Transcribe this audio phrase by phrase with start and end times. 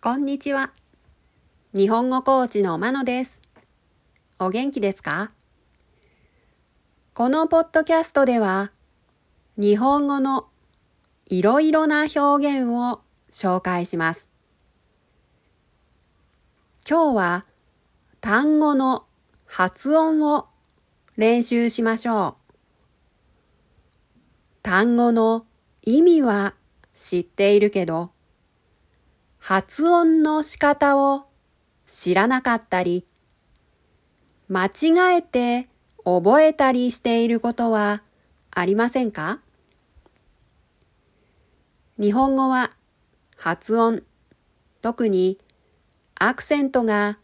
[0.00, 0.70] こんにちは。
[1.74, 3.42] 日本語コーチのまのです。
[4.38, 5.32] お元気ですか？
[7.14, 8.70] このポッドキャストでは、
[9.56, 10.46] 日本語の
[11.26, 12.18] いろいろな表
[12.60, 13.00] 現を
[13.32, 14.28] 紹介します。
[16.88, 17.44] 今日は
[18.20, 19.04] 単語の
[19.46, 20.46] 発音を
[21.16, 22.54] 練習しましょう。
[24.62, 25.44] 単語の
[25.82, 26.54] 意味は
[26.94, 28.12] 知っているけど、
[29.38, 31.26] 発音の仕方を
[31.86, 33.06] 知らなかったり、
[34.48, 35.68] 間違えて
[36.04, 38.02] 覚えたりしていることは
[38.50, 39.40] ありませんか？
[41.98, 42.72] 日本語は
[43.36, 44.02] 発音、
[44.82, 45.38] 特に
[46.14, 47.18] アクセントが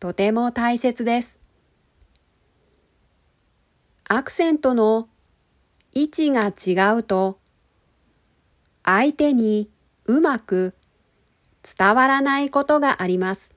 [0.00, 1.38] とても大切です。
[4.04, 5.08] アクセントの
[5.92, 7.38] 位置が違うと
[8.84, 9.70] 相手に
[10.04, 10.74] うまく
[11.62, 13.52] 伝わらないことがあります。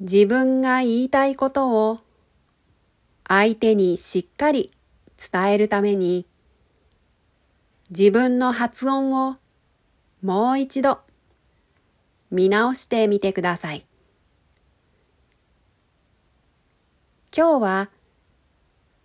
[0.00, 2.00] 自分が言いたいことを
[3.28, 4.72] 相手にしっかり
[5.16, 6.26] 伝えるために
[7.90, 9.36] 自分の発音を
[10.22, 11.00] もう一度
[12.30, 13.84] 見直してみてください。
[17.36, 17.90] 今日は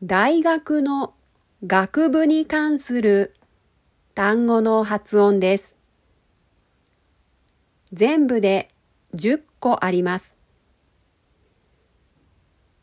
[0.02, 1.13] 大学の
[1.66, 3.35] 学部に関する
[4.13, 5.75] 単語の発音です。
[7.94, 8.69] 全部で
[9.14, 10.36] 10個あります。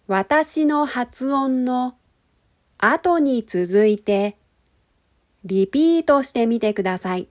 [0.06, 1.96] 私の発音の
[2.78, 4.36] 後に続いて
[5.44, 7.28] リピートしてみてください。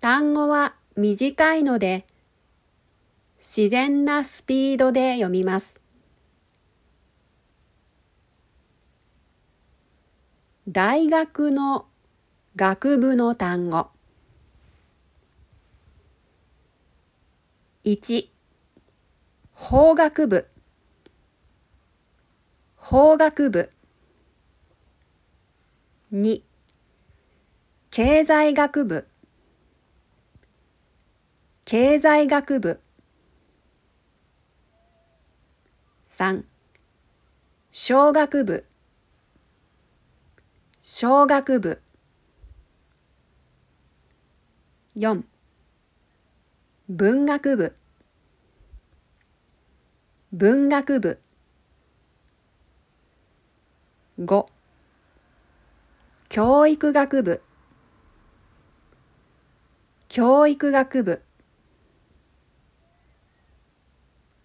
[0.00, 2.06] 単語は短いので
[3.38, 5.80] 自然なスピードで読みます。
[10.68, 11.86] 大学の
[12.54, 13.88] 学部の単語
[17.82, 18.28] 1
[19.54, 20.46] 法学部。
[22.76, 23.72] 法学部。
[26.12, 26.42] 2
[27.90, 29.08] 経済学部。
[31.64, 32.82] 経済学部。
[36.04, 36.44] 3
[37.70, 38.66] 小学部。
[40.82, 41.80] 小学部。
[44.96, 45.22] 4
[46.92, 47.72] 文学部。
[50.32, 51.20] 文学部。
[54.18, 54.46] 5
[56.28, 57.40] 教育学部。
[60.08, 61.22] 教育学部。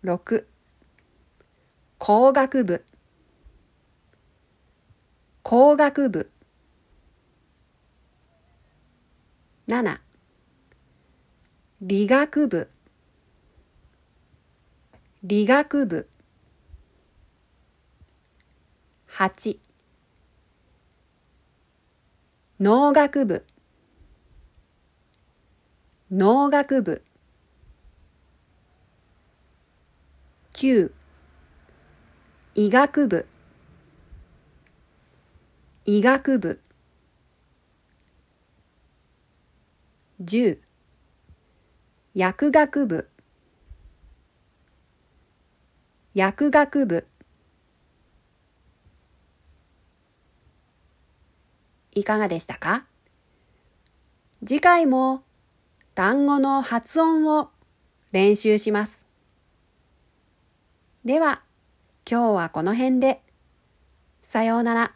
[0.03, 0.45] 6
[1.97, 2.85] 工学部。
[5.41, 6.29] 工学部。
[9.67, 10.04] 7
[11.87, 12.67] 理学部。
[15.21, 16.09] 理学部。
[19.11, 19.59] 8
[22.59, 23.45] 農学部。
[26.09, 27.03] 農学部。
[30.53, 30.91] 9
[32.55, 33.27] 医学部。
[35.85, 36.59] 医学部。
[40.23, 40.64] 10
[42.17, 43.09] 薬学部
[46.13, 47.05] 薬学部
[51.91, 52.85] いかがでしたか？
[54.45, 55.23] 次回も
[55.93, 57.49] 単語の発音を
[58.13, 59.05] 練習します。
[61.03, 61.41] では、
[62.09, 63.21] 今日はこの辺で。
[64.23, 64.93] さようなら。